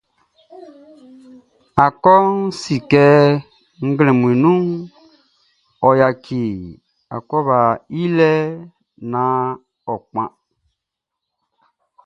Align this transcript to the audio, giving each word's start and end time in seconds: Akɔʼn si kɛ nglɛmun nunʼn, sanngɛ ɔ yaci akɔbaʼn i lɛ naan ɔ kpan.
Akɔʼn 1.85 2.29
si 2.59 2.75
kɛ 2.91 3.03
nglɛmun 3.87 4.33
nunʼn, 4.41 4.65
sanngɛ 4.87 5.85
ɔ 5.87 5.89
yaci 5.99 6.39
akɔbaʼn 7.15 7.73
i 8.01 8.03
lɛ 8.17 8.31
naan 9.11 9.47
ɔ 9.91 9.93
kpan. 10.07 10.29